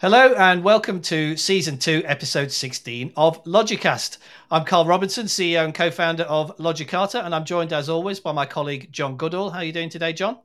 [0.00, 4.18] Hello and welcome to season two, episode 16 of Logicast.
[4.48, 8.46] I'm Karl Robinson, CEO and co-founder of Logicata, and I'm joined as always by my
[8.46, 9.50] colleague Jon Goodall.
[9.50, 10.38] How are you doing today, Jon?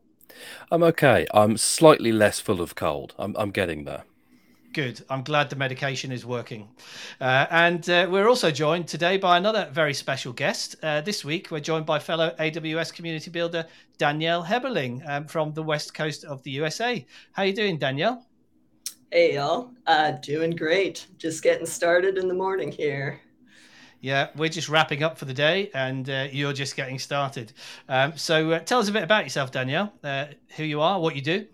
[0.72, 1.28] I'm okay.
[1.36, 3.14] I'm slightly less full of cold.
[3.20, 4.06] I'm, I'm getting there.
[4.74, 5.06] Good.
[5.08, 6.70] I'm glad the medication is working.
[7.22, 10.78] Uh, and uh, we're also joined today by another very special guest.
[10.82, 13.68] Uh, this week, we're joined by fellow AWS community builder
[14.00, 17.06] Danielle Heberling um, from the west coast of the USA.
[17.34, 18.26] How are you doing, Danielle?
[19.14, 19.70] Hey, y'all.
[19.86, 21.06] Uh, doing great.
[21.20, 23.22] Just getting started in the morning here.
[24.02, 27.54] Yeah, we're just wrapping up for the day, and uh, you're just getting started.
[27.88, 29.94] Um, so, uh, tell us a bit about yourself, Danielle.
[30.04, 31.46] Uh, who you are, what you do.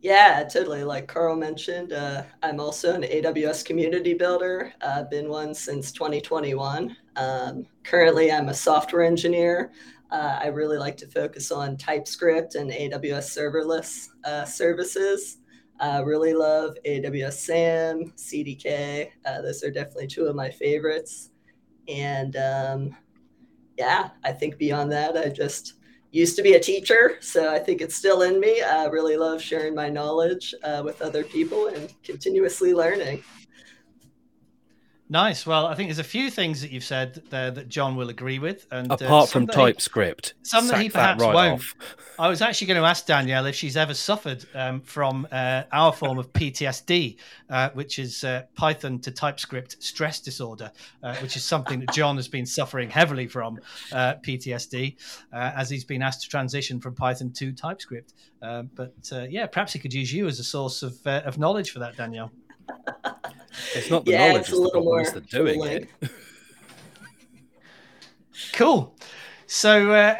[0.00, 0.84] Yeah, totally.
[0.84, 4.72] Like Karl mentioned, uh, I'm also an AWS community builder.
[4.80, 6.96] I've uh, been one since 2021.
[7.16, 9.70] Um, currently, I'm a software engineer.
[10.10, 14.08] Uh, I really like to focus on TypeScript and AWS serverless
[14.48, 15.37] services.
[15.80, 19.10] Uh, really love AWS SAM, CDK.
[19.24, 21.30] Uh, those are definitely two of my favorites.
[21.88, 22.96] And um,
[23.76, 25.74] yeah, I think beyond that, I just
[26.10, 27.18] used to be a teacher.
[27.20, 28.62] So I think it's still in me.
[28.62, 33.22] I really love sharing my knowledge uh, with other people and continuously learning.
[35.10, 35.46] Nice.
[35.46, 38.38] Well, I think there's a few things that you've said there that Jon will agree
[38.38, 41.60] with, and uh, apart uh, from TypeScript, he, some that he perhaps right won't.
[41.60, 41.74] Off.
[42.18, 45.94] I was actually going to ask Danielle if she's ever suffered um, from uh, our
[45.94, 47.16] form of PTSD,
[47.48, 50.70] uh, which is uh, Python to TypeScript stress disorder,
[51.02, 53.58] uh, which is something that Jon has been suffering heavily from
[53.92, 54.96] PTSD
[55.32, 58.12] as he's been asked to transition from Python to TypeScript.
[58.40, 58.92] but
[59.30, 62.30] yeah, perhaps he could use you as a source of of knowledge for that, Danielle.
[63.74, 65.88] It's not the yeah, knowledge, it's, it's the problem, it's the doing it.
[68.52, 68.94] cool.
[69.46, 70.16] So, uh,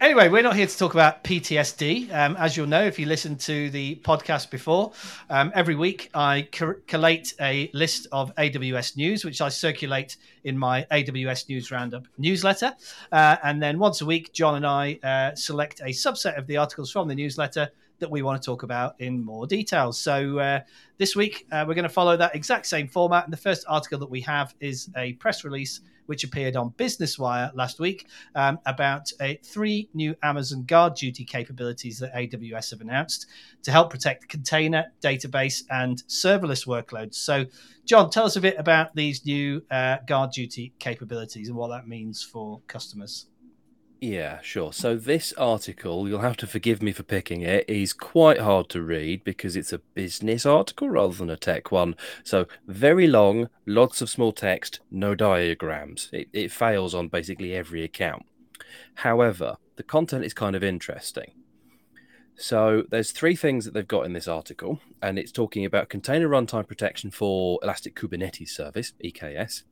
[0.00, 2.12] anyway, we're not here to talk about PTSD.
[2.14, 4.92] Um, as you'll know, if you listen to the podcast before,
[5.30, 6.48] um, every week I
[6.86, 12.74] collate a list of AWS news, which I circulate in my AWS News Roundup newsletter.
[13.12, 16.56] Uh, and then once a week, John and I uh, select a subset of the
[16.56, 19.92] articles from the newsletter that we want to talk about in more detail.
[19.92, 20.60] So uh,
[20.98, 23.24] this week uh, we're going to follow that exact same format.
[23.24, 27.18] And the first article that we have is a press release which appeared on Business
[27.18, 29.12] Wire last week um, about
[29.44, 33.26] three new Amazon Guard Duty capabilities that AWS have announced
[33.62, 37.16] to help protect container, database, and serverless workloads.
[37.16, 37.44] So,
[37.84, 41.86] Jon, tell us a bit about these new uh, Guard Duty capabilities and what that
[41.86, 43.26] means for customers.
[44.00, 44.72] Yeah, sure.
[44.72, 48.80] So this article, you'll have to forgive me for picking it, is quite hard to
[48.80, 51.96] read because it's a business article rather than a tech one.
[52.22, 56.10] So very long, lots of small text, no diagrams.
[56.12, 58.24] It, it fails on basically every account.
[58.96, 61.32] However, the content is kind of interesting.
[62.36, 66.28] So there's three things that they've got in this article, and it's talking about container
[66.28, 69.64] runtime protection for Elastic Kubernetes Service, EKS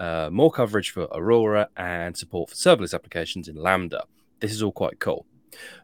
[0.00, 4.04] uh, more coverage for Aurora, and support for serverless applications in Lambda.
[4.40, 5.26] This is all quite cool.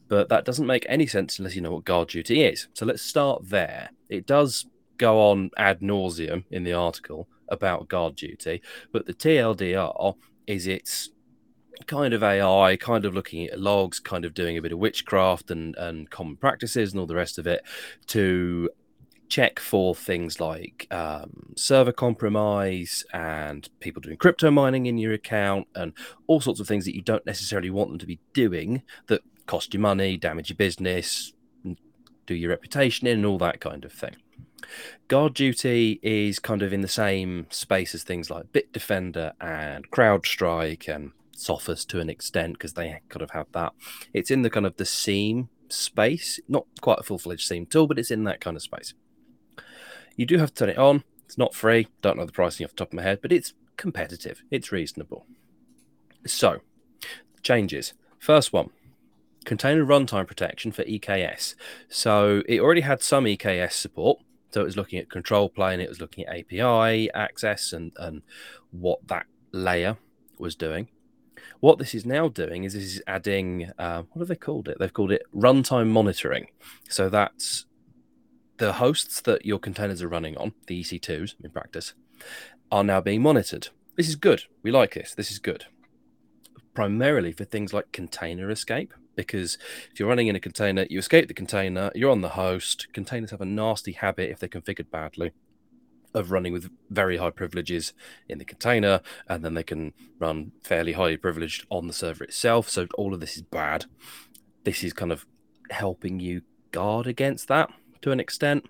[0.09, 2.69] But that doesn't make any sense unless you know what guard duty is.
[2.75, 3.91] So let's start there.
[4.09, 4.67] It does
[4.97, 10.15] go on ad nauseum in the article about guard duty, but the TLDR
[10.47, 11.11] is it's
[11.87, 15.51] kind of AI, kind of looking at logs, kind of doing a bit of witchcraft
[15.51, 17.63] and, and common practices and all the rest of it
[18.07, 18.71] to
[19.29, 25.67] check for things like um, server compromise and people doing crypto mining in your account
[25.75, 25.93] and
[26.27, 29.75] all sorts of things that you don't necessarily want them to be doing that cost
[29.75, 31.33] you money, damage your business,
[32.27, 34.17] do your reputation in, and all that kind of thing.
[35.09, 40.93] Guard Duty is kind of in the same space as things like Bitdefender and CrowdStrike
[40.93, 43.73] and Sophos to an extent because they kind of have that.
[44.13, 47.87] It's in the kind of the SIEM space, not quite a full fledged SIEM tool,
[47.87, 48.95] but it's in that kind of space.
[50.17, 51.05] You do have to turn it on.
[51.25, 51.89] It's not free.
[52.03, 54.43] Don't know the pricing off the top of my head, but it's competitive.
[54.51, 55.27] It's reasonable.
[56.27, 56.61] So,
[57.43, 57.93] changes.
[58.19, 58.71] First one
[59.45, 61.55] container runtime protection for EKS.
[61.89, 64.19] So, it already had some EKS support.
[64.51, 68.23] So, it was looking at control plane, it was looking at API access and, and
[68.73, 69.97] what that layer
[70.39, 70.89] was doing.
[71.61, 74.79] What this is now doing is this is adding, uh, what have they called it?
[74.79, 76.49] They've called it runtime monitoring.
[76.89, 77.67] So, that's
[78.59, 81.95] the hosts that your containers are running on, the EC2s in practice,
[82.71, 83.69] are now being monitored.
[83.97, 84.45] This is good.
[84.63, 85.15] We like this.
[85.15, 85.67] This is good.
[86.75, 89.57] Primarily for things like container escape, because
[89.91, 92.93] if you're running in a container, you escape the container, you're on the host.
[92.93, 95.33] Containers have a nasty habit, if they're configured badly,
[96.13, 97.95] of running with very high privileges
[98.29, 102.69] in the container, and then they can run fairly highly privileged on the server itself.
[102.69, 103.87] So all of this is bad.
[104.65, 105.27] This is kind of
[105.71, 106.43] helping you
[106.73, 107.71] guard against that
[108.03, 108.67] to an extent.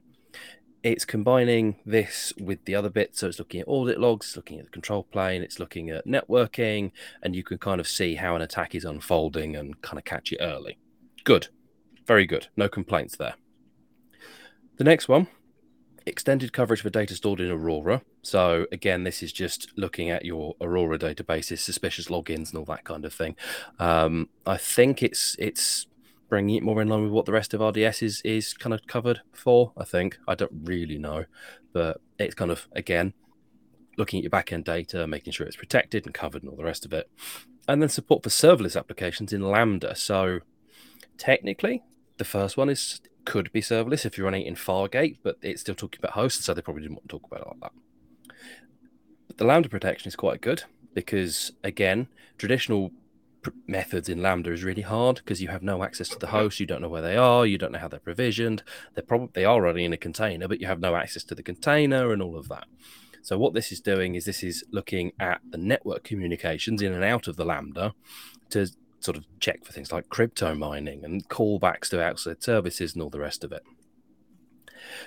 [0.82, 3.20] it's combining this with the other bits.
[3.20, 6.92] So it's looking at audit logs, looking at the control plane, it's looking at networking,
[7.22, 10.32] and you can kind of see how an attack is unfolding and kind of catch
[10.32, 10.78] it early.
[11.24, 11.48] Good.
[12.06, 12.46] Very good.
[12.56, 13.34] No complaints there.
[14.76, 15.26] The next one
[16.06, 18.02] extended coverage for data stored in Aurora.
[18.22, 22.84] So again, this is just looking at your Aurora databases, suspicious logins, and all that
[22.84, 23.34] kind of thing.
[23.78, 25.86] Um, I think it's it's
[26.28, 28.86] bringing it more in line with what the rest of RDS is is kind of
[28.86, 29.72] covered for.
[29.76, 31.24] I think I don't really know,
[31.72, 33.14] but it's kind of again
[33.96, 36.84] looking at your backend data, making sure it's protected and covered, and all the rest
[36.84, 37.10] of it.
[37.68, 39.96] And then support for serverless applications in Lambda.
[39.96, 40.40] So
[41.18, 41.82] technically,
[42.18, 45.60] the first one is could be serverless if you're running it in Fargate, but it's
[45.60, 47.72] still talking about hosts, so they probably didn't want to talk about it like that.
[49.26, 50.64] But the Lambda protection is quite good
[50.94, 52.08] because again,
[52.38, 52.92] traditional
[53.66, 56.66] methods in Lambda is really hard because you have no access to the host, you
[56.66, 58.62] don't know where they are, you don't know how they're provisioned.
[58.94, 61.42] They're probably they are running in a container, but you have no access to the
[61.42, 62.66] container and all of that.
[63.22, 67.02] So what this is doing is this is looking at the network communications in and
[67.02, 67.92] out of the Lambda
[68.50, 68.68] to
[69.00, 73.10] sort of check for things like crypto mining and callbacks to outside services and all
[73.10, 73.62] the rest of it.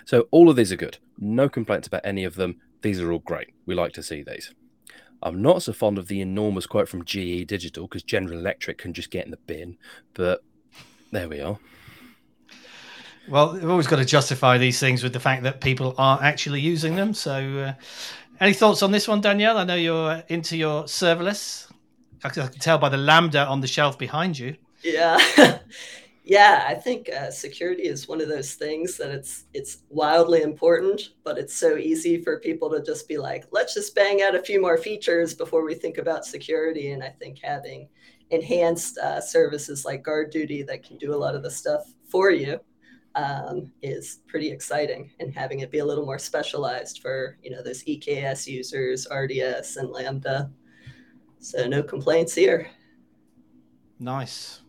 [0.05, 0.97] So all of these are good.
[1.17, 2.59] No complaints about any of them.
[2.81, 3.49] These are all great.
[3.65, 4.53] We like to see these.
[5.21, 8.93] I'm not so fond of the enormous quote from GE Digital because General Electric can
[8.93, 9.77] just get in the bin,
[10.13, 10.43] but
[11.11, 11.59] there we are.
[13.27, 16.61] Well, we've always got to justify these things with the fact that people are actually
[16.61, 17.13] using them.
[17.13, 17.73] So, uh,
[18.39, 19.57] any thoughts on this one, Danielle?
[19.57, 21.69] I know you're into your serverless.
[22.23, 24.55] I can tell by the Lambda on the shelf behind you.
[24.83, 25.19] Yeah.
[26.29, 31.01] Yeah, I think uh, security is one of those things that it's it's wildly important,
[31.23, 34.43] but it's so easy for people to just be like, let's just bang out a
[34.43, 36.91] few more features before we think about security.
[36.91, 37.89] And I think having
[38.29, 42.29] enhanced uh, services like Guard Duty that can do a lot of the stuff for
[42.29, 42.59] you
[43.15, 47.63] um, is pretty exciting, and having it be a little more specialized for you know
[47.63, 50.51] those EKS users, RDS, and Lambda.
[51.39, 52.69] So no complaints here.
[53.97, 54.61] Nice.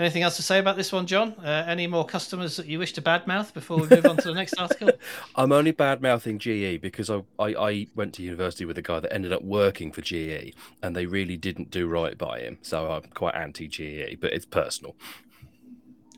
[0.00, 1.34] Anything else to say about this one, Jon?
[1.44, 4.32] Uh, any more customers that you wish to badmouth before we move on to the
[4.32, 4.90] next article?
[5.36, 9.12] I'm only badmouthing GE because I, I, I, went to university with a guy that
[9.12, 12.56] ended up working for GE and they really didn't do right by him.
[12.62, 14.96] So I'm quite anti GE, but it's personal.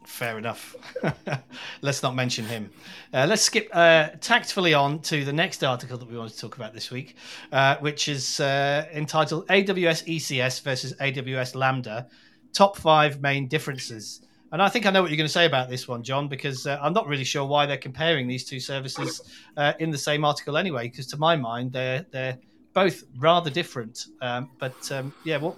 [0.04, 0.76] Fair enough.
[1.82, 2.70] let's not mention him.
[3.12, 6.54] Uh, let's skip uh, tactfully on to the next article that we want to talk
[6.54, 7.16] about this week,
[7.50, 12.06] uh, which is uh, entitled AWS ECS versus AWS Lambda
[12.52, 14.22] top five main differences.
[14.52, 16.66] And I think I know what you're going to say about this one, Jon, because
[16.66, 19.22] uh, I'm not really sure why they're comparing these two services
[19.56, 20.88] uh, in the same article anyway.
[20.88, 22.38] Because to my mind, they're they're
[22.74, 24.06] both rather different.
[24.20, 25.56] Um, but um, yeah, what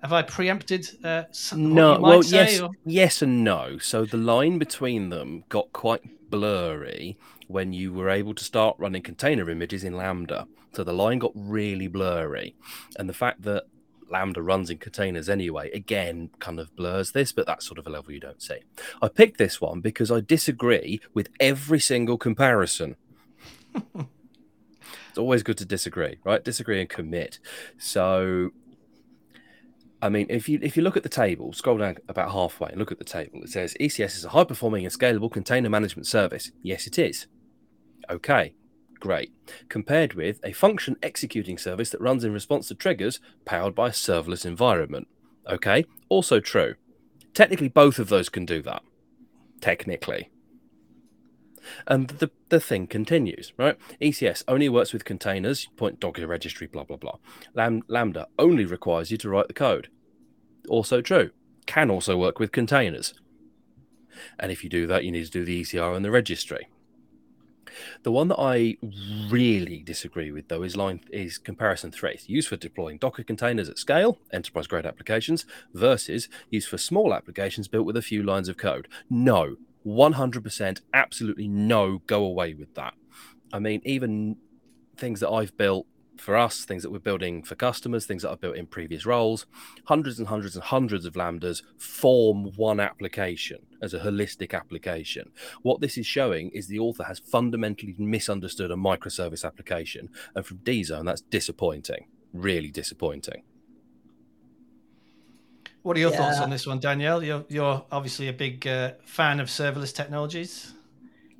[0.00, 0.88] have I preempted?
[1.02, 1.24] Uh,
[1.56, 2.70] no, well, say, yes, or?
[2.84, 3.78] yes, and no.
[3.78, 7.16] So the line between them got quite blurry
[7.48, 10.46] when you were able to start running container images in Lambda.
[10.72, 12.54] So the line got really blurry,
[12.96, 13.64] and the fact that
[14.10, 17.90] Lambda runs in containers anyway, again, kind of blurs this, but that's sort of a
[17.90, 18.58] level you don't see.
[19.02, 22.96] I picked this one because I disagree with every single comparison.
[23.74, 26.44] it's always good to disagree, right?
[26.44, 27.38] Disagree and commit.
[27.78, 28.50] So,
[30.00, 32.78] I mean, if you if you look at the table, scroll down about halfway and
[32.78, 36.06] look at the table, it says ECS is a high performing and scalable container management
[36.06, 36.50] service.
[36.62, 37.26] Yes, it is.
[38.10, 38.54] Okay,
[39.00, 39.32] Great.
[39.68, 43.92] Compared with a function executing service that runs in response to triggers powered by a
[43.92, 45.08] serverless environment.
[45.48, 46.74] Okay, also true.
[47.32, 48.82] Technically, both of those can do that.
[49.60, 50.30] Technically.
[51.86, 53.76] And the, the thing continues, right?
[54.00, 57.18] ECS only works with containers, point Docker registry, blah, blah, blah.
[57.54, 59.88] Lam- Lambda only requires you to write the code.
[60.68, 61.30] Also true.
[61.66, 63.14] Can also work with containers.
[64.38, 66.68] And if you do that, you need to do the ECR and the registry.
[68.02, 68.76] The one that I
[69.30, 73.78] really disagree with, though, is line is comparison three, used for deploying Docker containers at
[73.78, 78.56] scale, enterprise grade applications, versus used for small applications built with a few lines of
[78.56, 78.88] code.
[79.08, 79.56] No,
[79.86, 82.94] 100%, absolutely no, go away with that.
[83.52, 84.36] I mean, even
[84.96, 85.86] things that I've built
[86.20, 89.46] for us, things that we're building for customers, things that I've built in previous roles,
[89.84, 95.30] hundreds and hundreds and hundreds of lambdas form one application as a holistic application.
[95.62, 100.10] What this is showing is the author has fundamentally misunderstood a microservice application.
[100.34, 103.42] And from DZone, that's disappointing, really disappointing.
[105.82, 106.18] What are your yeah.
[106.18, 107.22] thoughts on this one, Danielle?
[107.22, 110.74] You're, you're obviously a big uh, fan of serverless technologies.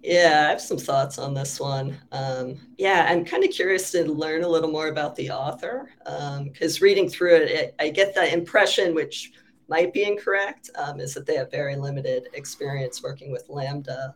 [0.03, 1.99] Yeah, I have some thoughts on this one.
[2.13, 6.81] Um, yeah, I'm kind of curious to learn a little more about the author because
[6.81, 9.33] um, reading through it, it, I get the impression, which
[9.69, 14.15] might be incorrect, um, is that they have very limited experience working with Lambda.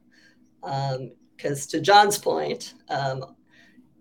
[0.61, 3.35] Because Because to Jon's point, um,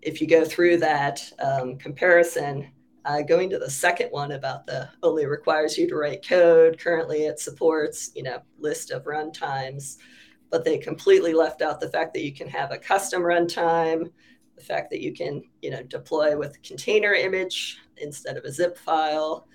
[0.02, 2.70] if you go through that um, comparison,
[3.04, 6.78] uh, going to the second one about the only requires you to write code.
[6.78, 9.96] Currently, it supports you know list of runtimes,
[10.52, 14.10] but they completely left out the fact that you can have a custom runtime,
[14.54, 18.52] the fact that you can you know deploy with a container image instead of a
[18.52, 19.48] zip file,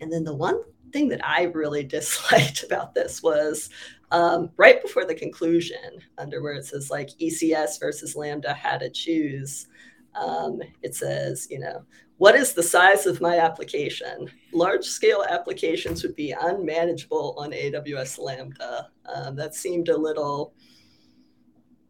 [0.00, 3.68] and then the one thing that I really disliked about this was
[4.12, 8.88] um, right before the conclusion, under where it says like ECS versus Lambda, how to
[8.88, 9.66] choose.
[10.14, 11.82] Um, it says, you know,
[12.18, 14.30] what is the size of my application?
[14.52, 18.88] Large scale applications would be unmanageable on AWS Lambda.
[19.12, 20.54] Um, that seemed a little,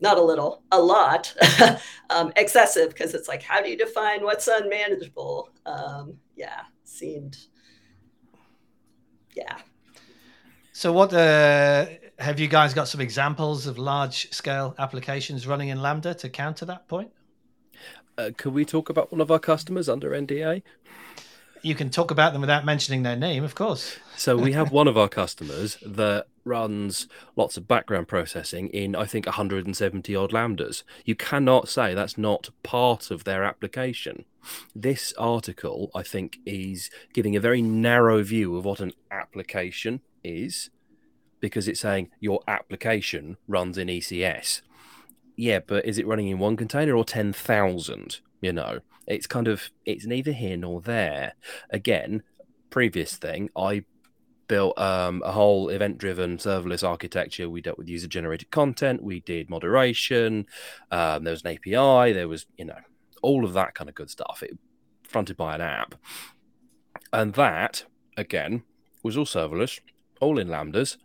[0.00, 1.34] not a little, a lot
[2.10, 5.50] um, excessive because it's like, how do you define what's unmanageable?
[5.66, 7.36] Um, yeah, seemed,
[9.36, 9.58] yeah.
[10.72, 11.86] So, what uh,
[12.18, 16.64] have you guys got some examples of large scale applications running in Lambda to counter
[16.64, 17.10] that point?
[18.16, 20.62] Uh, could we talk about one of our customers under NDA?
[21.62, 23.96] You can talk about them without mentioning their name, of course.
[24.16, 29.06] So we have one of our customers that runs lots of background processing in, I
[29.06, 30.82] think, 170 odd lambdas.
[31.06, 34.26] You cannot say that's not part of their application.
[34.74, 40.68] This article, I think, is giving a very narrow view of what an application is
[41.40, 44.60] because it's saying your application runs in ECS
[45.36, 48.20] yeah, but is it running in one container or 10,000?
[48.40, 51.34] You know, it's kind of, it's neither here nor there.
[51.70, 52.22] Again,
[52.70, 53.84] previous thing, I
[54.46, 57.48] built um, a whole event driven serverless architecture.
[57.48, 60.46] We dealt with user generated content, we did moderation,
[60.90, 62.78] um, there was an API, there was, you know,
[63.22, 64.42] all of that kind of good stuff.
[64.42, 64.58] It
[65.08, 65.94] fronted by an app.
[67.12, 67.84] And that,
[68.16, 68.62] again,
[69.02, 69.80] was all serverless,
[70.20, 70.96] all in Lambdas,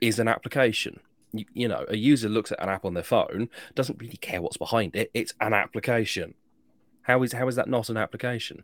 [0.00, 1.00] is an application
[1.38, 4.42] you, you know, a user looks at an app on their phone, doesn't really care
[4.42, 5.10] what's behind it.
[5.14, 6.34] It's an application.
[7.02, 8.62] How is how is that not an application?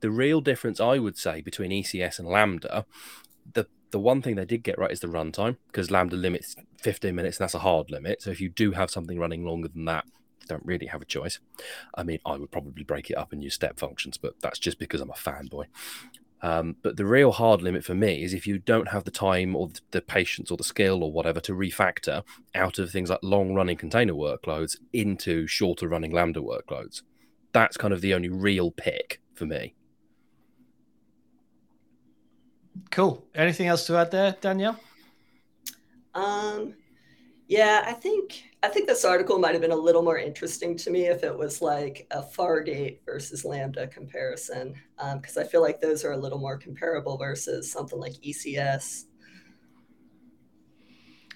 [0.00, 2.86] The real difference, I would say, between ECS and Lambda,
[3.52, 7.14] the the one thing they did get right is the runtime because Lambda limits 15
[7.14, 8.22] minutes, and that's a hard limit.
[8.22, 10.06] So if you do have something running longer than that,
[10.40, 11.38] you don't really have a choice.
[11.94, 14.78] I mean, I would probably break it up and use step functions, but that's just
[14.78, 15.66] because I'm a fanboy.
[16.42, 19.54] Um, but the real hard limit for me is if you don't have the time
[19.54, 23.54] or the patience or the skill or whatever to refactor out of things like long
[23.54, 27.02] running container workloads into shorter running Lambda workloads.
[27.52, 29.74] That's kind of the only real pick for me.
[32.90, 33.24] Cool.
[33.34, 34.80] Anything else to add there, Danielle?
[36.14, 36.74] Um,
[37.52, 40.90] yeah, I think I think this article might have been a little more interesting to
[40.90, 45.78] me if it was like a Fargate versus Lambda comparison, because um, I feel like
[45.78, 49.04] those are a little more comparable versus something like ECS.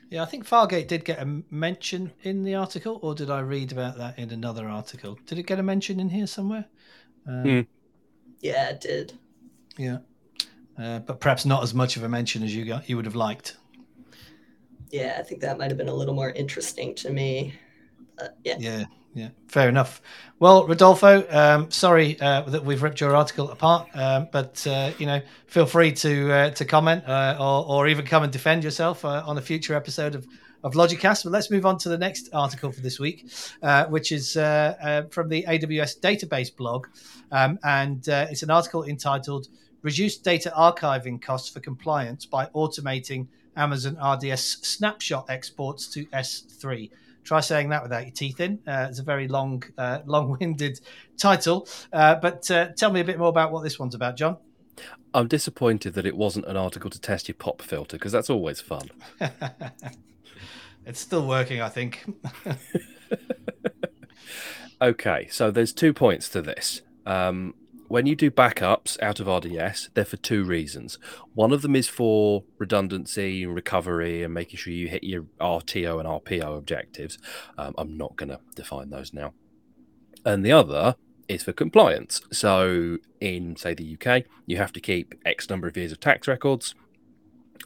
[0.08, 3.72] Yeah, I think Fargate did get a mention in the article, or did I read
[3.72, 5.18] about that in another article?
[5.26, 6.64] Did it get a mention in here somewhere?
[7.28, 7.66] Um, mm.
[8.40, 9.18] Yeah, it did.
[9.76, 9.98] Yeah,
[10.78, 13.16] uh, but perhaps not as much of a mention as you got, you would have
[13.16, 13.58] liked
[14.96, 17.54] yeah, I think that might have been a little more interesting to me.
[18.44, 18.56] yeah.
[18.58, 18.84] Yeah.
[19.16, 20.02] Yeah, fair enough.
[20.40, 25.06] Well, Rodolfo, um, sorry uh, that we've ripped your article apart, um, but uh, you
[25.06, 29.06] know, feel free to uh, to comment uh, or, or even come and defend yourself
[29.06, 30.26] uh, on a future episode of
[30.62, 31.24] of Logicast.
[31.24, 33.26] But let's move on to the next article for this week,
[33.62, 36.86] uh, which is from the AWS database blog,
[37.32, 39.46] um, and it's an article entitled
[39.80, 46.90] "Reduce Data Archiving Costs for Compliance by Automating." Amazon RDS snapshot exports to S3.
[47.24, 48.60] Try saying that without your teeth in.
[48.66, 50.80] Uh, it's a very long, uh, long-winded
[51.16, 51.66] title.
[51.92, 54.36] Uh, but uh, tell me a bit more about what this one's about, Jon.
[55.12, 58.60] I'm disappointed that it wasn't an article to test your pop filter because that's always
[58.60, 58.90] fun.
[60.86, 62.04] it's still working, I think.
[64.82, 66.82] okay, so there's two points to this.
[67.06, 67.54] Um,
[67.88, 70.98] when you do backups out of RDS, they're for two reasons.
[71.34, 76.00] One of them is for redundancy and recovery and making sure you hit your RTO
[76.00, 77.18] and RPO objectives.
[77.56, 79.34] Um, I'm not going to define those now.
[80.24, 80.96] And the other
[81.28, 82.20] is for compliance.
[82.32, 86.28] So, in, say, the UK, you have to keep X number of years of tax
[86.28, 86.74] records.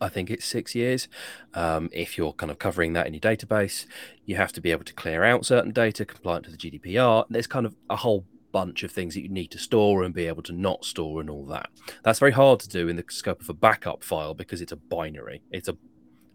[0.00, 1.08] I think it's six years.
[1.52, 3.86] Um, if you're kind of covering that in your database,
[4.24, 7.26] you have to be able to clear out certain data compliant to the GDPR.
[7.28, 10.26] There's kind of a whole bunch of things that you need to store and be
[10.26, 11.70] able to not store and all that.
[12.02, 14.76] That's very hard to do in the scope of a backup file because it's a
[14.76, 15.42] binary.
[15.50, 15.76] It's a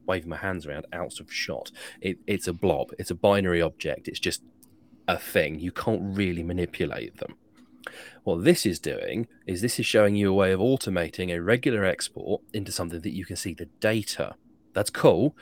[0.05, 1.71] waving my hands around out of shot.
[2.01, 2.91] It, it's a blob.
[2.99, 4.07] It's a binary object.
[4.07, 4.43] It's just
[5.07, 5.59] a thing.
[5.59, 7.35] You can't really manipulate them.
[8.23, 11.85] What this is doing is this is showing you a way of automating a regular
[11.85, 14.35] export into something that you can see the data.
[14.73, 15.35] That's cool,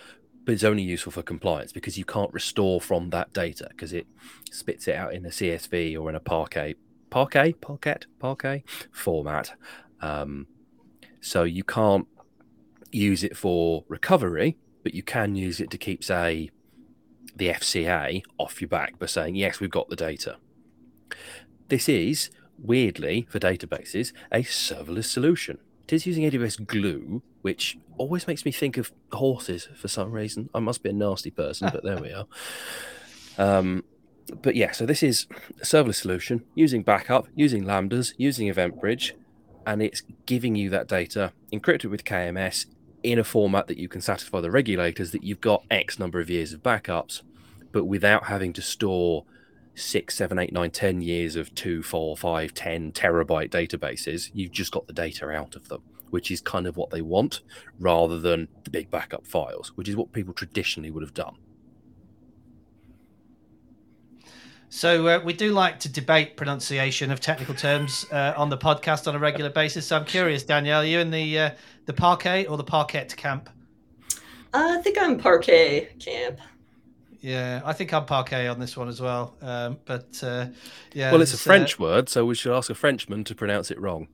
[0.46, 4.08] but it's only useful for compliance because you can't restore from that data because it
[4.52, 6.76] spits it out in a CSV or in a Parquet,
[7.10, 9.54] Parquet, Parquet, Parquet format.
[10.02, 10.48] Um,
[11.22, 12.08] so you can't
[12.92, 16.50] use it for recovery, but you can use it to keep, say,
[17.36, 20.38] the FCA off your back by saying, yes, we've got the data.
[21.70, 25.60] This is, weirdly, for databases, a serverless solution.
[25.88, 30.50] It is using AWS Glue, which always makes me think of horses for some reason.
[30.54, 32.26] I must be a nasty person, but there we are.
[33.38, 33.84] Um,
[34.42, 35.28] but yeah, so this is
[35.62, 39.12] a serverless solution using backup, using Lambdas, using EventBridge,
[39.66, 42.66] and it's giving you that data encrypted with KMS
[43.04, 46.30] in a format that you can satisfy the regulators that you've got X number of
[46.30, 47.22] years of backups,
[47.74, 49.26] but without having to store
[49.76, 54.30] six, seven, eight, nine, ten years of two, four, five, ten terabyte databases.
[54.34, 57.42] You've just got the data out of them, which is kind of what they want,
[57.80, 61.36] rather than the big backup files, which is what people traditionally would have done.
[64.70, 69.08] So uh, we do like to debate pronunciation of technical terms uh, on the podcast
[69.08, 69.86] on a regular basis.
[69.86, 71.50] So I'm curious, Danielle, are you in the uh,
[71.86, 73.52] the parquet or the parquet camp?
[74.52, 76.40] I think I'm parquet camp.
[77.24, 79.34] Yeah, I think I'm parquet on this one as well.
[79.42, 80.48] Um, but uh,
[80.92, 83.80] yeah, well, it's a French word, so we should ask a Frenchman to pronounce it
[83.80, 84.10] wrong.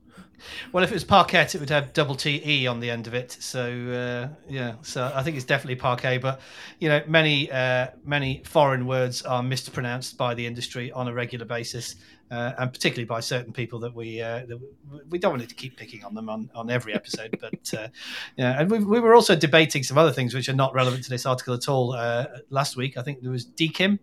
[0.70, 3.14] Well, if it was parquet, it would have double T E on the end of
[3.14, 3.32] it.
[3.32, 6.18] So uh, yeah, so I think it's definitely parquet.
[6.18, 6.40] But
[6.78, 11.44] you know, many uh, many foreign words are mispronounced by the industry on a regular
[11.44, 11.96] basis,
[12.30, 14.60] uh, and particularly by certain people that we uh, that
[15.08, 17.36] we don't want to keep picking on them on, on every episode.
[17.40, 17.88] but uh,
[18.36, 21.10] yeah, and we, we were also debating some other things which are not relevant to
[21.10, 22.96] this article at all uh, last week.
[22.96, 23.98] I think there was DKIM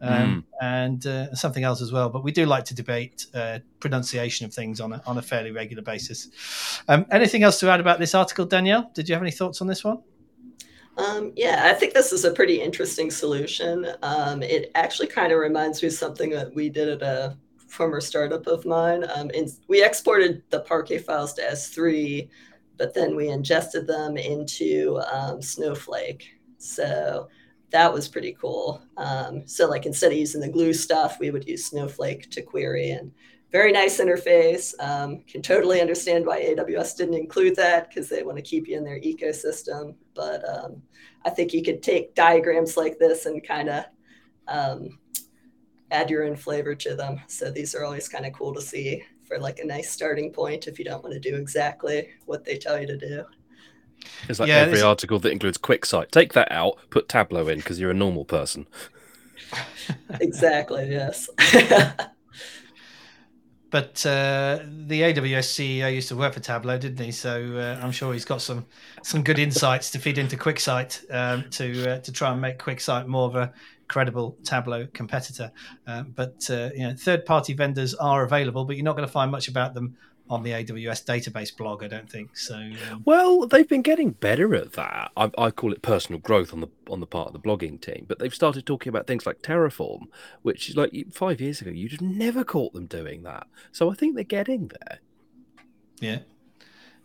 [0.00, 0.44] um, mm.
[0.60, 2.08] and uh, something else as well.
[2.08, 5.50] But we do like to debate uh, pronunciation of things on a, on a fairly
[5.50, 6.28] regular basis.
[6.88, 8.90] Um, anything else to add about this article, Danielle?
[8.94, 10.02] Did you have any thoughts on this one?
[10.96, 13.86] Um, yeah, I think this is a pretty interesting solution.
[14.02, 17.36] Um, it actually kind of reminds me of something that we did at a
[17.68, 19.04] former startup of mine.
[19.14, 19.30] Um,
[19.68, 22.28] we exported the Parquet files to S3,
[22.76, 26.34] but then we ingested them into um, Snowflake.
[26.58, 27.28] So
[27.70, 28.82] that was pretty cool.
[28.96, 32.90] Um, so like instead of using the glue stuff, we would use Snowflake to query
[32.90, 33.12] and
[33.50, 34.74] very nice interface.
[34.78, 38.76] Um, can totally understand why AWS didn't include that because they want to keep you
[38.76, 39.94] in their ecosystem.
[40.14, 40.82] But um,
[41.24, 43.84] I think you could take diagrams like this and kind of
[44.48, 44.98] um,
[45.90, 47.20] add your own flavor to them.
[47.26, 50.66] So these are always kind of cool to see for like a nice starting point
[50.66, 53.24] if you don't want to do exactly what they tell you to do.
[54.28, 54.82] It's like yeah, every this...
[54.82, 56.10] article that includes QuickSight.
[56.10, 58.66] Take that out, put Tableau in because you're a normal person.
[60.20, 61.28] exactly, yes.
[63.70, 67.12] but uh, the AWS CEO used to work for Tableau, didn't he?
[67.12, 68.66] So uh, I'm sure he's got some
[69.02, 73.06] some good insights to feed into QuickSight um, to uh, to try and make QuickSight
[73.06, 73.52] more of a
[73.88, 75.50] credible Tableau competitor.
[75.86, 79.12] Uh, but uh, you know, third party vendors are available, but you're not going to
[79.12, 79.96] find much about them
[80.30, 81.82] on the AWS database blog.
[81.82, 82.54] I don't think so.
[82.54, 85.10] Um, well, they've been getting better at that.
[85.16, 88.04] I, I, call it personal growth on the on the part of the blogging team.
[88.06, 90.08] But they've started talking about things like Terraform,
[90.42, 93.46] which is like five years ago you'd have never caught them doing that.
[93.72, 94.98] So I think they're getting there.
[96.00, 96.18] Yeah.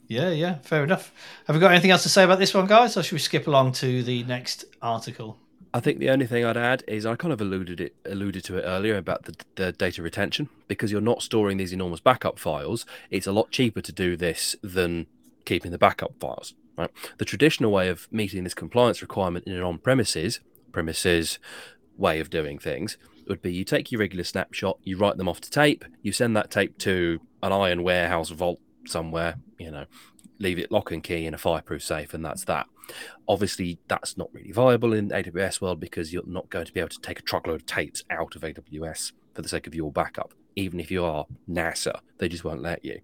[0.07, 1.13] Yeah, yeah, fair enough.
[1.47, 3.47] Have we got anything else to say about this one, guys, or should we skip
[3.47, 5.39] along to the next article?
[5.73, 8.57] I think the only thing I'd add is I kind of alluded it alluded to
[8.57, 12.86] it earlier about the, the data retention because you're not storing these enormous backup files.
[13.09, 15.07] It's a lot cheaper to do this than
[15.45, 16.53] keeping the backup files.
[16.77, 16.91] Right.
[17.17, 20.39] The traditional way of meeting this compliance requirement in an on-premises
[20.71, 21.38] premises
[21.97, 25.39] way of doing things would be you take your regular snapshot, you write them off
[25.41, 29.86] to tape, you send that tape to an iron warehouse vault somewhere, you know,
[30.39, 32.67] leave it lock and key in a fireproof safe, and that's that.
[33.27, 36.89] Obviously, that's not really viable in AWS world because you're not going to be able
[36.89, 40.33] to take a truckload of tapes out of AWS for the sake of your backup.
[40.55, 42.99] Even if you are NASA, they just won't let you.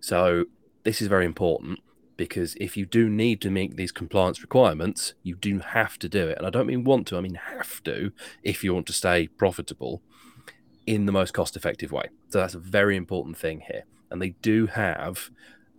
[0.00, 0.46] So
[0.82, 1.80] this is very important
[2.16, 6.28] because if you do need to meet these compliance requirements, you do have to do
[6.28, 6.38] it.
[6.38, 9.28] And I don't mean want to, I mean have to if you want to stay
[9.28, 10.02] profitable
[10.86, 12.08] in the most cost effective way.
[12.28, 13.84] So that's a very important thing here.
[14.10, 15.30] And they do have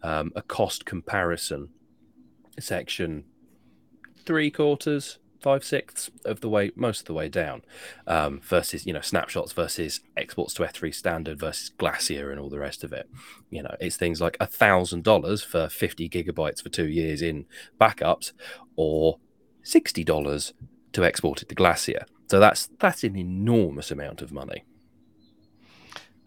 [0.02, 1.70] um, a cost comparison
[2.60, 3.26] section
[4.26, 7.62] three quarters five sixths of the way most of the way down
[8.08, 12.58] um, versus you know snapshots versus exports to s3 standard versus glacier and all the
[12.58, 13.08] rest of it
[13.52, 17.46] you know it's things like a thousand dollars for 50 gigabytes for two years in
[17.80, 18.32] backups
[18.76, 19.20] or
[19.64, 20.54] $60
[20.94, 24.64] to export it to glacier so that's that's an enormous amount of money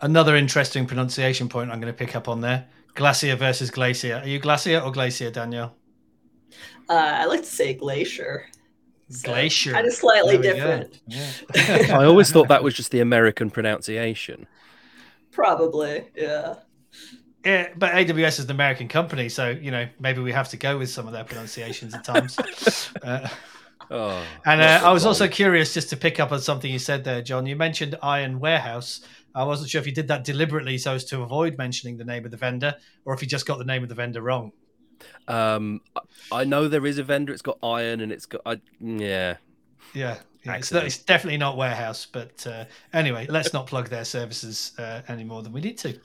[0.01, 4.21] another interesting pronunciation point i'm going to pick up on there Glacier versus Glacier.
[4.25, 5.73] Are you Glacier or Glacier, Danielle?
[6.89, 8.47] Uh, I like to say Glacier.
[9.11, 9.73] So Glacier.
[9.73, 11.01] Kind of slightly There different.
[11.07, 11.99] Yeah.
[11.99, 14.47] I always thought that was just the American pronunciation.
[15.31, 16.57] Probably, yeah.
[17.45, 20.77] Yeah, but AWS is an American company, so you know maybe we have to go
[20.77, 22.37] with some of their pronunciations at times.
[23.03, 23.29] uh,
[23.91, 25.11] Oh, and uh, I was wrong.
[25.11, 27.47] also curious just to pick up on something you said there, Jon.
[27.47, 29.01] You mentioned Iron Warehouse.
[29.35, 32.25] I wasn't sure if you did that deliberately so as to avoid mentioning the name
[32.25, 34.53] of the vendor, or if you just got the name of the vendor wrong.
[35.27, 35.81] Um,
[36.33, 37.33] I- know there is a vendor.
[37.33, 38.41] It's got iron and it's got.
[38.47, 39.37] I, yeah,
[39.95, 42.07] Yeah, yeah it's, it's definitely not warehouse.
[42.07, 45.99] But uh, anyway, let's not plug their services uh, any more than we need to.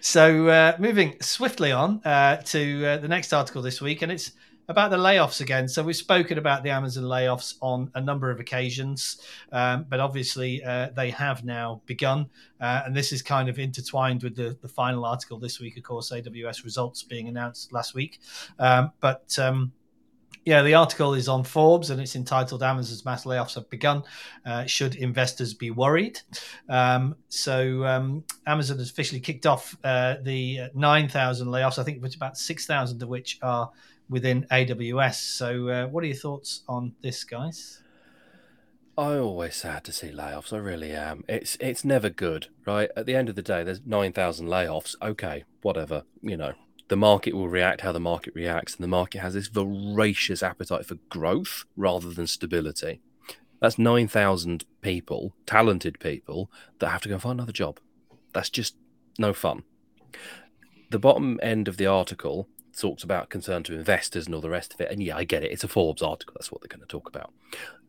[0.00, 4.32] So, uh, moving swiftly on uh, to uh, the next article this week, and it's
[4.68, 5.68] about the layoffs again.
[5.68, 9.20] So, we've spoken about the Amazon layoffs on a number of occasions,
[9.52, 12.28] um, but obviously uh, they have now begun.
[12.60, 15.82] Uh, and this is kind of intertwined with the, the final article this week, of
[15.82, 18.18] course, AWS results being announced last week.
[18.58, 19.72] Um, but um,
[20.48, 24.02] yeah, the article is on Forbes and it's entitled Amazon's Mass Layoffs Have Begun.
[24.46, 26.20] Uh, should investors be worried?
[26.70, 31.78] Um, so, um, Amazon has officially kicked off uh, the uh, 9,000 layoffs.
[31.78, 33.70] I think it's about 6,000 of which are
[34.08, 35.14] within AWS.
[35.14, 37.82] So, uh, what are your thoughts on this, guys?
[38.98, 40.52] I always sad to see layoffs.
[40.52, 41.22] I really am.
[41.28, 42.90] It's it's never good, right?
[42.96, 44.96] At the end of the day, there's nine thousand layoffs.
[45.00, 46.02] Okay, whatever.
[46.20, 46.54] You know,
[46.88, 50.84] the market will react how the market reacts, and the market has this voracious appetite
[50.84, 53.00] for growth rather than stability.
[53.60, 57.78] That's nine thousand people, talented people, that have to go find another job.
[58.32, 58.74] That's just
[59.16, 59.62] no fun.
[60.90, 62.48] The bottom end of the article
[62.80, 64.90] talks about concern to investors and all the rest of it.
[64.90, 65.52] And yeah, I get it.
[65.52, 66.34] It's a Forbes article.
[66.36, 67.32] That's what they're going to talk about.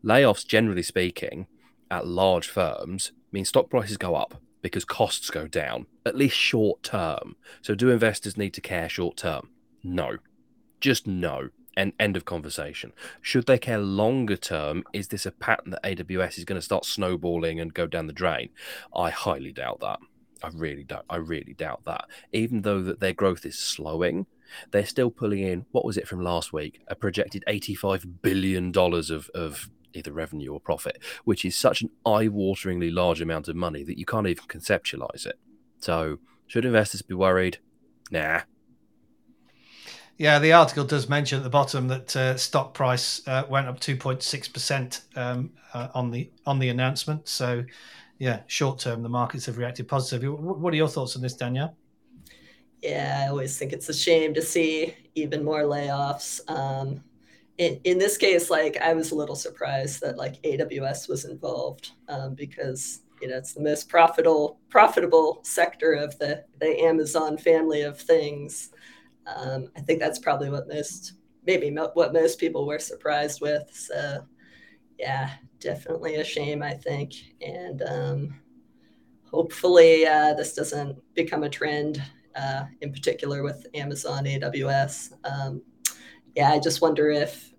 [0.04, 1.46] Layoffs, generally speaking,
[1.90, 6.82] at large firms mean stock prices go up because costs go down, at least short
[6.82, 7.36] term.
[7.62, 9.50] So, do investors need to care short term?
[9.82, 10.18] No.
[10.80, 11.50] Just no.
[11.76, 12.92] And end of conversation.
[13.22, 14.84] Should they care longer term?
[14.92, 18.12] Is this a pattern that AWS is going to start snowballing and go down the
[18.12, 18.50] drain?
[18.94, 20.00] I highly doubt that.
[20.42, 21.04] I really don't.
[21.08, 22.06] I really doubt that.
[22.32, 24.26] Even though that their growth is slowing,
[24.70, 26.80] they're still pulling in what was it from last week?
[26.88, 31.90] A projected eighty-five billion dollars of of either revenue or profit, which is such an
[32.06, 35.38] eye-wateringly large amount of money that you can't even conceptualize it.
[35.80, 37.58] So, should investors be worried?
[38.10, 38.42] Nah.
[40.18, 43.80] Yeah, the article does mention at the bottom that uh, stock price uh, went up
[43.80, 47.26] 2.6 percent um, uh, on the on the announcement.
[47.26, 47.64] So,
[48.18, 50.28] yeah, short term, the markets have reacted positively.
[50.28, 51.74] What are your thoughts on this, Danielle?
[52.82, 56.40] Yeah, I always think it's a shame to see even more layoffs.
[56.50, 57.04] Um,
[57.58, 61.92] in, in this case, like I was a little surprised that like AWS was involved
[62.08, 67.82] um, because you know it's the most profitable profitable sector of the the Amazon family
[67.82, 68.70] of things.
[69.26, 71.14] Um, I think that's probably what most
[71.46, 73.68] maybe what most people were surprised with.
[73.72, 74.24] So
[74.98, 76.62] yeah, definitely a shame.
[76.62, 77.12] I think,
[77.42, 78.40] and um,
[79.30, 82.02] hopefully uh, this doesn't become a trend
[82.36, 85.12] uh, in particular with Amazon AWS.
[85.24, 85.62] Um,
[86.36, 87.52] yeah, I just wonder if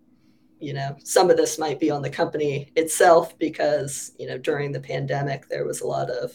[0.59, 4.71] you know some of this might be on the company itself because you know during
[4.71, 6.31] the pandemic there was a lot of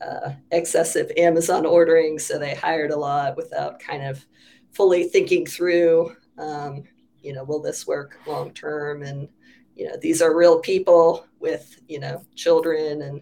[0.00, 4.24] uh, excessive Amazon ordering, so they hired a lot without kind of
[4.72, 6.14] fully thinking through.
[6.38, 6.84] Um,
[7.22, 9.02] you know, will this work long term?
[9.02, 9.28] And
[9.74, 13.20] you know, these are real people with you know children and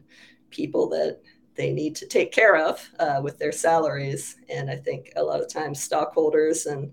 [0.51, 1.21] people that
[1.55, 4.37] they need to take care of uh, with their salaries.
[4.49, 6.93] And I think a lot of times stockholders and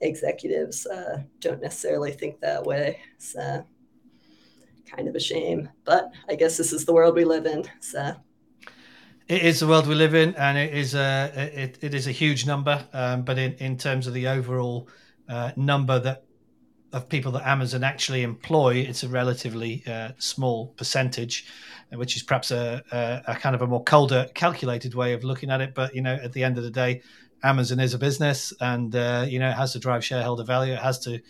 [0.00, 2.98] executives uh, don't necessarily think that way.
[3.18, 3.64] So
[4.86, 7.64] kind of a shame, but I guess this is the world we live in.
[7.80, 8.14] So
[9.28, 12.12] It is the world we live in, and it is a it, it is a
[12.12, 12.86] huge number.
[12.94, 14.88] Um, but in, in terms of the overall
[15.28, 16.24] uh, number that
[16.92, 21.46] of people that Amazon actually employ, it's a relatively uh, small percentage,
[21.92, 25.50] which is perhaps a, a, a kind of a more colder, calculated way of looking
[25.50, 25.74] at it.
[25.74, 27.02] But you know, at the end of the day,
[27.42, 30.72] Amazon is a business, and uh, you know, it has to drive shareholder value.
[30.72, 31.20] It has to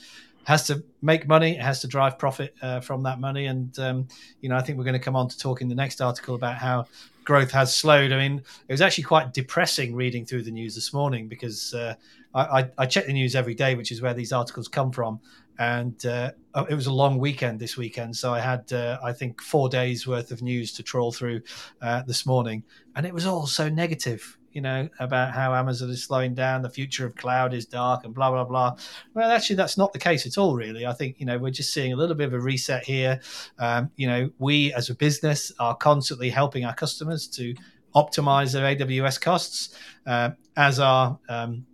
[0.45, 1.57] has to make money.
[1.57, 3.47] It has to drive profit uh, from that money.
[3.47, 4.09] And um,
[4.41, 6.35] you know, I think we're going to come on to talk in the next article
[6.35, 6.87] about how
[7.25, 8.13] growth has slowed.
[8.13, 11.95] I mean, it was actually quite depressing reading through the news this morning because uh,
[12.35, 15.21] I, I, check the news every day, which is where these articles come from.
[15.59, 16.33] And uh,
[16.69, 20.07] it was a long weekend this weekend, so I had uh, I think four days
[20.07, 21.43] worth of news to trawl through
[21.83, 22.63] uh, this morning,
[22.95, 24.37] and it was all so negative.
[24.53, 28.15] You know about how Amazon is slowing down, the future of cloud is dark, and
[28.15, 28.77] blah blah blah.
[29.15, 30.55] Well, actually, that's not the case at all.
[30.55, 33.21] Really, I think you know we're just seeing a little bit of a reset here.
[33.59, 37.55] Um, you know, we as a business are constantly helping our customers to
[37.95, 39.75] optimize their AWS costs,
[40.07, 41.67] uh, as are um,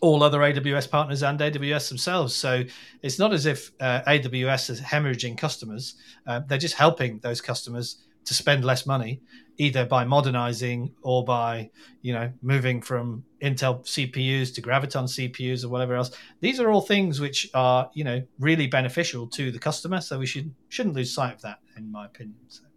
[0.00, 2.34] all other AWS partners and AWS themselves.
[2.34, 2.64] So
[3.02, 5.94] it's not as if uh, AWS is hemorrhaging customers;
[6.26, 9.22] uh, they're just helping those customers to spend less money,
[9.56, 11.70] either by modernizing or by
[12.02, 16.10] you know moving from Intel CPUs to Graviton CPUs or whatever else.
[16.40, 20.00] These are all things which are you know really beneficial to the customer.
[20.00, 22.36] So we should shouldn't lose sight of that, in my opinion.
[22.48, 22.67] So.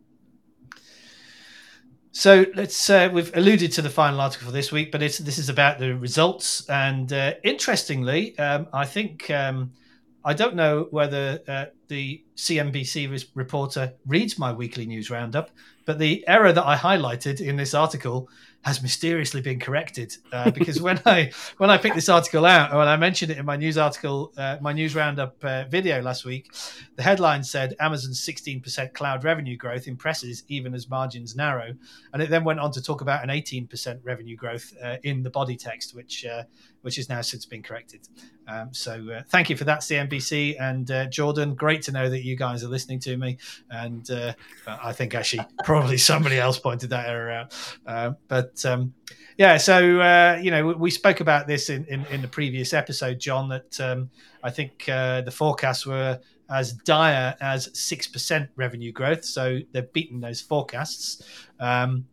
[2.12, 2.90] So let's.
[2.90, 5.80] Uh, we've alluded to the final article for this week, but it's this is about
[5.80, 6.70] the results.
[6.70, 9.72] And uh, interestingly, um, I think um,
[10.26, 15.52] I don't know whether uh, the CNBC reporter reads my weekly news roundup,
[15.86, 18.30] but the error that I highlighted in this article
[18.64, 22.88] has mysteriously been corrected uh, because when I when I picked this article out, when
[22.88, 26.54] I mentioned it in my news article, uh, my news roundup uh, video last week,
[26.96, 31.74] the headline said Amazon's 16% cloud revenue growth impresses even as margins narrow,
[32.14, 35.30] and it then went on to talk about an 18% revenue growth uh, in the
[35.30, 36.44] body text, which uh,
[36.82, 38.08] which has now since been corrected.
[38.48, 41.56] Um, so uh, thank you for that, CNBC and Jordan.
[41.56, 43.38] Great to know that you guys are listening to me,
[43.70, 44.10] and
[44.68, 48.94] I think actually probably somebody else pointed that error out, but but um,
[49.38, 53.20] yeah, so uh, you know, we spoke about this in, in, in the previous episode,
[53.20, 53.50] Jon.
[53.50, 54.10] That um,
[54.44, 59.92] I think uh, the forecasts were as dire as six percent revenue growth, so they've
[59.94, 61.24] beaten those forecasts.
[61.60, 62.06] Um,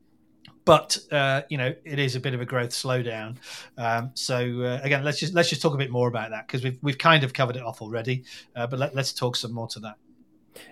[0.69, 3.37] but uh, you know, it is a bit of a growth slowdown.
[3.79, 6.63] Um, so uh, again, let's just let's just talk a bit more about that because
[6.63, 8.25] we've we've kind of covered it off already.
[8.55, 9.95] Uh, but let, let's talk some more to that.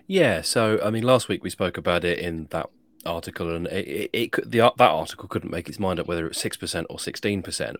[0.06, 2.68] Yeah, so I mean, last week we spoke about it in that
[3.06, 6.38] article, and it, it, it the that article couldn't make its mind up whether it's
[6.38, 7.78] six percent or sixteen percent.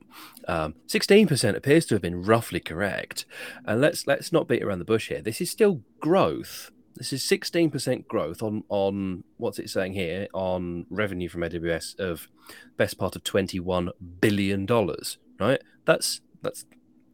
[0.49, 3.27] Um, sixteen percent appears to have been roughly correct,
[3.67, 5.21] and let's let's not beat around the bush here.
[5.21, 6.71] This is still growth.
[6.97, 11.99] This is sixteen percent growth on on what's it saying here on revenue from AWS
[11.99, 12.29] of
[12.77, 15.19] best part of twenty one billion dollars.
[15.39, 16.65] Right, that's that's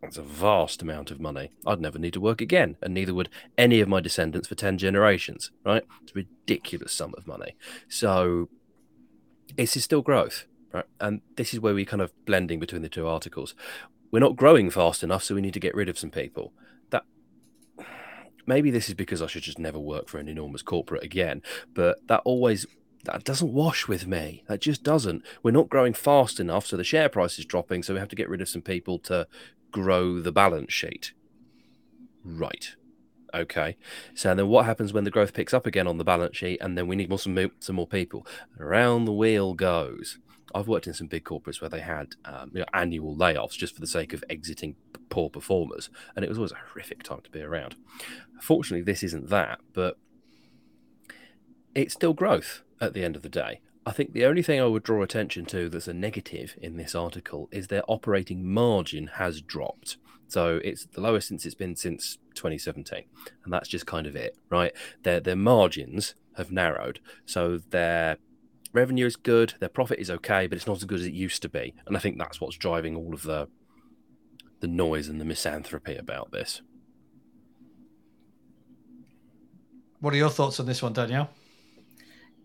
[0.02, 1.52] that's a vast amount of money.
[1.64, 4.76] I'd never need to work again, and neither would any of my descendants for 10
[4.76, 5.84] generations, right?
[6.02, 7.54] It's a ridiculous sum of money.
[7.88, 8.48] So
[9.56, 10.86] this is still growth, right?
[11.00, 13.54] And this is where we're kind of blending between the two articles.
[14.10, 16.52] We're not growing fast enough, so we need to get rid of some people.
[18.46, 21.42] Maybe this is because I should just never work for an enormous corporate again,
[21.74, 22.66] but that always
[23.04, 24.44] that doesn't wash with me.
[24.48, 25.24] That just doesn't.
[25.42, 27.82] We're not growing fast enough, so the share price is dropping.
[27.82, 29.26] So we have to get rid of some people to
[29.72, 31.12] grow the balance sheet.
[32.24, 32.76] Right.
[33.34, 33.76] Okay.
[34.14, 36.76] So then what happens when the growth picks up again on the balance sheet and
[36.76, 38.26] then we need more some, some more people?
[38.60, 40.18] Around the wheel goes.
[40.54, 43.74] I've worked in some big corporates where they had um, you know, annual layoffs just
[43.74, 44.76] for the sake of exiting
[45.12, 47.76] poor performers, and it was always a horrific time to be around.
[48.40, 49.98] Fortunately, this isn't that, but
[51.74, 53.60] it's still growth at the end of the day.
[53.84, 56.94] I think the only thing I would draw attention to that's a negative in this
[56.94, 59.98] article is their operating margin has dropped.
[60.28, 63.04] So it's the lowest since it's been since 2017,
[63.44, 64.72] and that's just kind of it, right?
[65.02, 68.16] Their their margins have narrowed, so their
[68.72, 71.42] revenue is good, their profit is okay, but it's not as good as it used
[71.42, 73.48] to be, and I think that's what's driving all of the
[74.62, 76.62] the noise and the misanthropy about this.
[79.98, 81.30] What are your thoughts on this one, Danielle?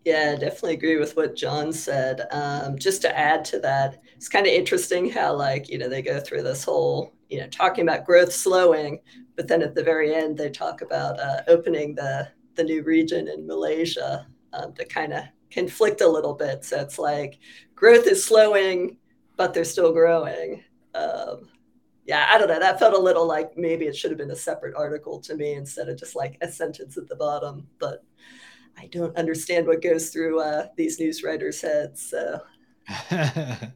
[0.03, 2.25] Yeah, definitely agree with what Jon said.
[2.31, 6.01] Um, just to add to that, it's kind of interesting how, like, you know, they
[6.01, 8.99] go through this whole, you know, talking about growth slowing,
[9.35, 13.27] but then at the very end, they talk about uh, opening the the new region
[13.27, 16.65] in Malaysia um, to kind of conflict a little bit.
[16.65, 17.37] So it's like
[17.75, 18.97] growth is slowing,
[19.35, 20.63] but they're still growing.
[20.95, 21.49] Um,
[22.07, 22.59] yeah, I don't know.
[22.59, 25.53] That felt a little like maybe it should have been a separate article to me
[25.53, 27.67] instead of just like a sentence at the bottom.
[27.79, 28.03] But
[28.77, 32.09] I don't understand what goes through uh, these news writers' heads.
[32.09, 32.39] So.
[33.11, 33.69] yeah,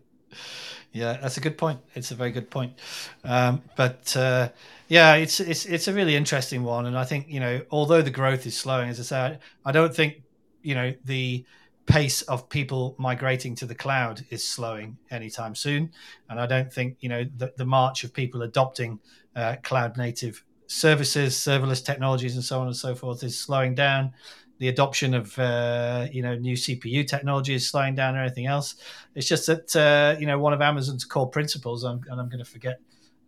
[0.93, 1.81] that's a good point.
[1.93, 2.79] It's a very good point.
[3.25, 4.49] Um, but uh,
[4.87, 8.11] yeah, it's it's it's a really interesting one, and I think you know, although the
[8.11, 10.23] growth is slowing, as I said, I don't think
[10.61, 11.45] you know the
[11.91, 15.91] pace of people migrating to the cloud is slowing anytime soon,
[16.29, 18.99] and I don't think you know the, the march of people adopting
[19.35, 24.13] uh, cloud native services, serverless technologies, and so on and so forth is slowing down
[24.59, 28.75] the adoption of uh, you know new CPU technology is slowing down or anything else.
[29.15, 32.45] It's just that uh, you know one of Amazon's core principles, and I'm going to
[32.45, 32.79] forget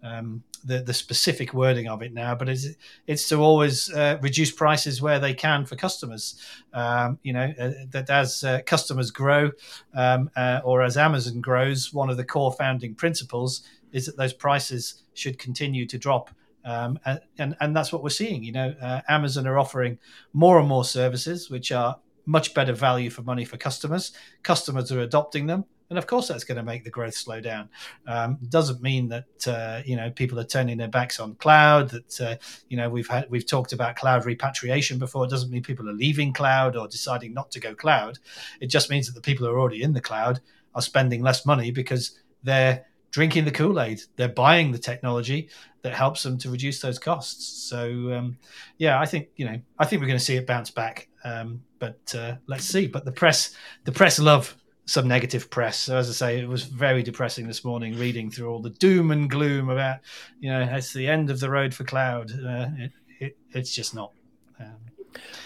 [0.03, 2.67] um, the the specific wording of it now, but it's
[3.07, 6.35] it's to always uh, reduce prices where they can for customers.
[6.73, 9.51] Um, you know uh, that as uh, customers grow
[9.93, 14.33] um, uh, or as Amazon grows, one of the core founding principles is that those
[14.33, 16.31] prices should continue to drop
[16.65, 18.43] um, and, and, that's what we're seeing.
[18.43, 19.99] You know, uh, Amazon are offering
[20.31, 24.13] more and more services which are much better value for money for customers.
[24.43, 27.69] Customers are adopting them, and of course that's going to make the growth slow down.
[28.07, 31.89] Um, doesn't mean that uh, you know people are turning their backs on cloud.
[31.89, 32.35] That uh,
[32.69, 35.25] you know we've had we've talked about cloud repatriation before.
[35.25, 38.19] It doesn't mean people are leaving cloud or deciding not to go cloud.
[38.61, 40.39] It just means that the people who are already in the cloud
[40.75, 44.01] are spending less money because they're drinking the Kool Aid.
[44.15, 45.49] They're buying the technology
[45.83, 47.45] that helps them to reduce those costs.
[47.69, 48.37] So um,
[48.77, 51.09] yeah, I think you know I think we're going to see it bounce back.
[51.23, 52.87] Um, but uh, let's see.
[52.87, 55.77] But the press, the press love some negative press.
[55.77, 59.11] So as I say, it was very depressing this morning reading through all the doom
[59.11, 59.99] and gloom about
[60.39, 62.31] you know it's the end of the road for cloud.
[62.31, 64.11] Uh, it, it, it's just not.
[64.59, 64.75] Um,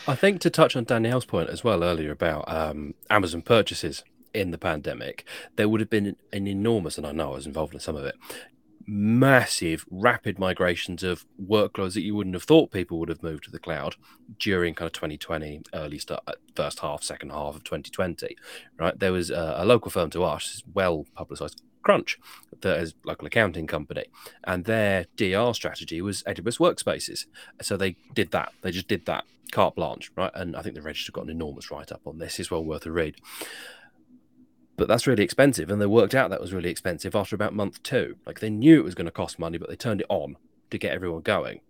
[0.07, 4.51] I think to touch on Danielle's point as well earlier about um, Amazon purchases in
[4.51, 7.79] the pandemic, there would have been an enormous, and I know I was involved in
[7.79, 8.15] some of it,
[8.87, 13.51] massive, rapid migrations of workloads that you wouldn't have thought people would have moved to
[13.51, 13.95] the cloud
[14.39, 18.35] during kind of 2020, early start, uh, first half, second half of 2020.
[18.79, 22.17] Right, there was a, a local firm to us, well publicized, Crunch,
[22.61, 24.05] that is local accounting company,
[24.43, 27.25] and their DR strategy was AWS workspaces.
[27.61, 28.51] So they did that.
[28.61, 30.31] They just did that carte blanche, right?
[30.33, 32.39] And I think the register got an enormous write up on this.
[32.39, 33.15] It's well worth a read
[34.77, 35.69] but that's really expensive.
[35.69, 38.15] And they worked out that was really expensive after about month two.
[38.25, 40.37] Like they knew it was going to cost money, but they turned it on
[40.69, 41.61] to get everyone going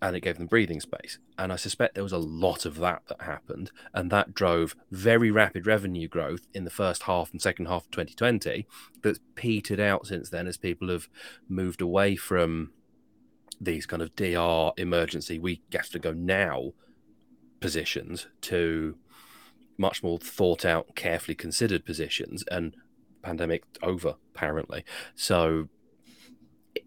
[0.00, 1.18] and it gave them breathing space.
[1.38, 3.70] And I suspect there was a lot of that that happened.
[3.94, 7.90] And that drove very rapid revenue growth in the first half and second half of
[7.92, 8.66] 2020
[9.02, 11.08] that's petered out since then as people have
[11.48, 12.72] moved away from
[13.60, 16.72] these kind of DR emergency, we have to go now
[17.60, 18.96] positions to
[19.82, 22.74] much more thought out, carefully considered positions, and
[23.22, 24.84] pandemic over apparently.
[25.14, 25.68] So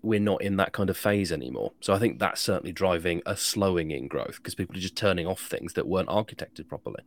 [0.02, 1.74] we're not in that kind of phase anymore.
[1.80, 5.28] So I think that's certainly driving a slowing in growth because people are just turning
[5.28, 7.04] off things that weren't architected properly.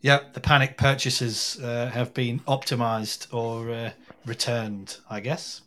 [0.00, 3.90] Yeah, the panic purchases uh, have been optimized or uh,
[4.26, 5.62] returned, I guess.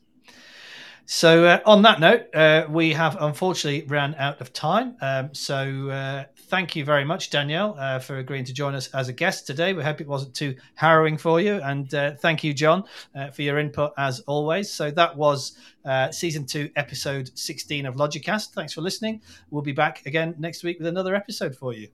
[1.07, 4.95] So, uh, on that note, uh, we have unfortunately ran out of time.
[5.01, 9.07] Um, so, uh, thank you very much, Danielle, uh, for agreeing to join us as
[9.07, 9.73] a guest today.
[9.73, 11.61] We hope it wasn't too harrowing for you.
[11.61, 14.71] And uh, thank you, Jon, uh, for your input as always.
[14.71, 15.57] So, that was
[16.11, 18.53] season two, episode 16 of Logicast.
[18.53, 19.21] Thanks for listening.
[19.51, 21.89] We'll be back again next week with another episode for you.